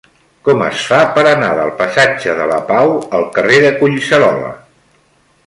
[0.47, 4.51] Com es fa per anar del passatge de la Pau al carrer de Collserola?